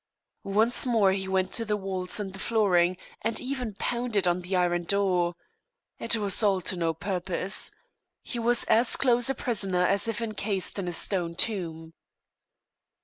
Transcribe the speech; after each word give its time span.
Once 0.43 0.83
more 0.83 1.11
he 1.11 1.27
went 1.27 1.53
over 1.59 1.65
the 1.65 1.77
walls 1.77 2.19
and 2.19 2.33
the 2.33 2.39
flooring, 2.39 2.97
and 3.21 3.39
even 3.39 3.75
pounded 3.75 4.27
on 4.27 4.41
the 4.41 4.55
iron 4.55 4.83
door. 4.83 5.35
It 5.99 6.15
was 6.15 6.41
all 6.41 6.59
to 6.61 6.75
no 6.75 6.95
purpose. 6.95 7.69
He 8.23 8.39
was 8.39 8.63
as 8.63 8.95
close 8.95 9.29
a 9.29 9.35
prisoner 9.35 9.85
as 9.85 10.07
if 10.07 10.19
encased 10.19 10.79
in 10.79 10.87
a 10.87 10.91
stone 10.91 11.35
tomb. 11.35 11.93